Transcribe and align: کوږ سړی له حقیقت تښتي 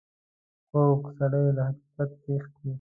کوږ 0.69 0.99
سړی 1.17 1.45
له 1.55 1.63
حقیقت 1.69 2.09
تښتي 2.23 2.35